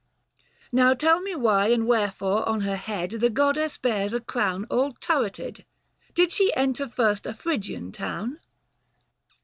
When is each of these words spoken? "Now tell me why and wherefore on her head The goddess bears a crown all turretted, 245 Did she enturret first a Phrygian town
"Now 0.71 0.95
tell 0.95 1.21
me 1.21 1.35
why 1.35 1.67
and 1.67 1.85
wherefore 1.85 2.49
on 2.49 2.61
her 2.61 2.75
head 2.75 3.11
The 3.11 3.29
goddess 3.29 3.77
bears 3.77 4.15
a 4.15 4.19
crown 4.19 4.65
all 4.71 4.93
turretted, 4.93 5.57
245 6.15 6.15
Did 6.15 6.31
she 6.31 6.51
enturret 6.57 6.91
first 6.95 7.27
a 7.27 7.35
Phrygian 7.35 7.91
town 7.91 8.39